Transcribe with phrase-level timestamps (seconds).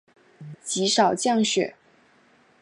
[0.63, 1.75] 极少降雪。